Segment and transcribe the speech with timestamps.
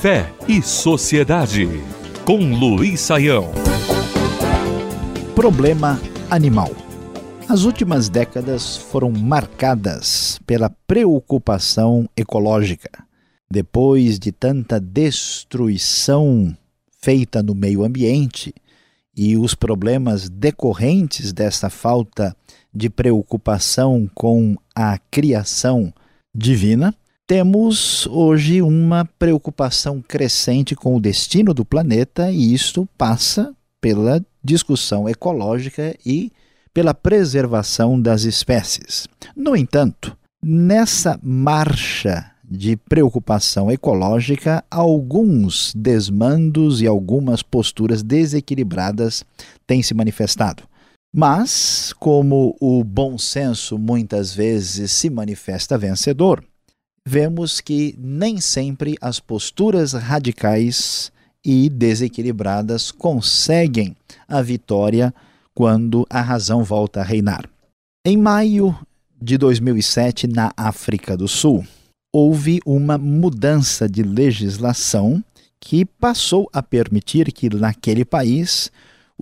[0.00, 1.68] Fé e Sociedade,
[2.24, 3.52] com Luiz Saião.
[5.34, 6.00] Problema
[6.30, 6.70] animal.
[7.46, 12.88] As últimas décadas foram marcadas pela preocupação ecológica.
[13.50, 16.56] Depois de tanta destruição
[17.02, 18.54] feita no meio ambiente
[19.14, 22.34] e os problemas decorrentes dessa falta
[22.74, 25.92] de preocupação com a criação
[26.34, 26.94] divina,
[27.30, 35.08] temos hoje uma preocupação crescente com o destino do planeta e isto passa pela discussão
[35.08, 36.32] ecológica e
[36.74, 39.06] pela preservação das espécies.
[39.36, 49.24] No entanto, nessa marcha de preocupação ecológica, alguns desmandos e algumas posturas desequilibradas
[49.68, 50.64] têm se manifestado.
[51.14, 56.44] Mas, como o bom senso muitas vezes se manifesta vencedor,
[57.06, 61.10] vemos que nem sempre as posturas radicais
[61.44, 63.96] e desequilibradas conseguem
[64.28, 65.14] a vitória
[65.54, 67.48] quando a razão volta a reinar.
[68.06, 68.76] Em maio
[69.20, 71.64] de 2007, na África do Sul,
[72.12, 75.22] houve uma mudança de legislação
[75.60, 78.70] que passou a permitir que naquele país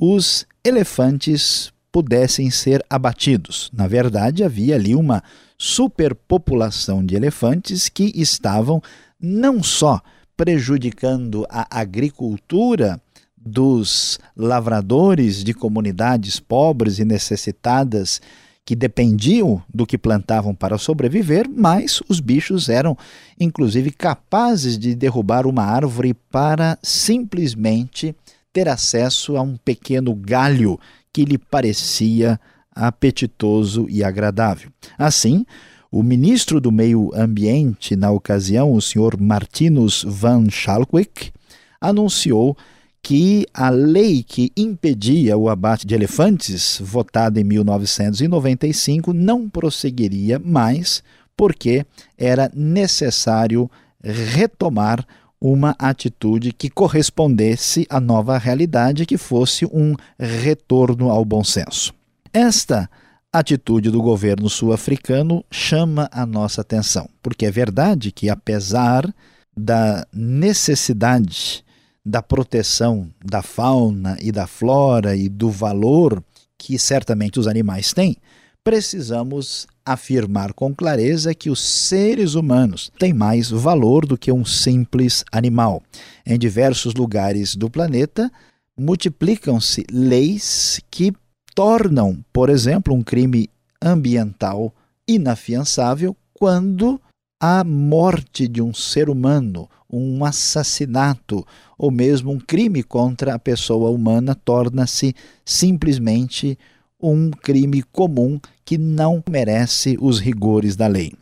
[0.00, 3.70] os elefantes pudessem ser abatidos.
[3.72, 5.22] Na verdade, havia ali uma
[5.56, 8.83] superpopulação de elefantes que estavam
[9.20, 10.00] não só
[10.36, 13.00] prejudicando a agricultura
[13.36, 18.20] dos lavradores de comunidades pobres e necessitadas
[18.64, 22.97] que dependiam do que plantavam para sobreviver, mas os bichos eram
[23.41, 28.14] inclusive capazes de derrubar uma árvore para simplesmente
[28.52, 30.78] ter acesso a um pequeno galho
[31.19, 32.38] que lhe parecia
[32.72, 34.70] apetitoso e agradável.
[34.97, 35.44] Assim,
[35.91, 41.33] o ministro do Meio Ambiente na ocasião, o senhor Martinus van Schalkwijk,
[41.80, 42.56] anunciou
[43.02, 51.02] que a lei que impedia o abate de elefantes, votada em 1995, não prosseguiria mais,
[51.36, 51.85] porque
[52.17, 53.68] era necessário
[54.00, 55.05] retomar
[55.40, 61.94] uma atitude que correspondesse à nova realidade, que fosse um retorno ao bom senso.
[62.32, 62.90] Esta
[63.32, 69.12] atitude do governo sul-africano chama a nossa atenção, porque é verdade que, apesar
[69.56, 71.64] da necessidade
[72.05, 76.22] da proteção da fauna e da flora e do valor
[76.56, 78.16] que certamente os animais têm,
[78.64, 85.24] precisamos afirmar com clareza que os seres humanos têm mais valor do que um simples
[85.33, 85.83] animal.
[86.27, 88.30] Em diversos lugares do planeta,
[88.79, 91.13] multiplicam-se leis que
[91.55, 93.48] tornam, por exemplo, um crime
[93.83, 94.74] ambiental
[95.07, 97.01] inafiançável quando
[97.41, 101.47] a morte de um ser humano, um assassinato
[101.79, 105.14] ou mesmo um crime contra a pessoa humana torna-se
[105.45, 106.58] simplesmente
[107.01, 111.13] um crime comum que não merece os rigores da lei.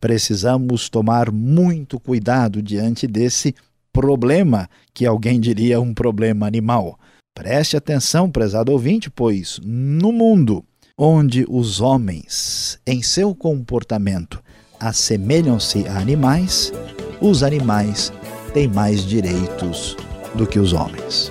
[0.00, 3.54] Precisamos tomar muito cuidado diante desse
[3.92, 6.98] problema, que alguém diria um problema animal.
[7.34, 10.64] Preste atenção, prezado ouvinte, pois no mundo
[10.98, 14.42] onde os homens, em seu comportamento,
[14.80, 16.72] assemelham-se a animais,
[17.20, 18.12] os animais
[18.54, 19.96] têm mais direitos
[20.34, 21.30] do que os homens.